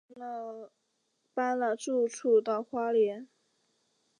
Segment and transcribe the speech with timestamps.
[1.35, 3.29] 搬了住处到花莲